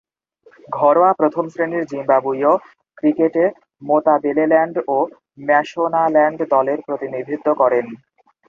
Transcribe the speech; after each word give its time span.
ঘরোয়া 0.69 1.11
প্রথম-শ্রেণীর 1.13 1.83
জিম্বাবুয়ীয় 1.91 2.53
ক্রিকেটে 2.97 3.43
মাতাবেলেল্যান্ড 3.81 4.75
ও 4.87 4.97
ম্যাশোনাল্যান্ড 5.47 6.39
দলের 6.53 6.79
প্রতিনিধিত্ব 6.87 7.47
করেন। 7.61 7.85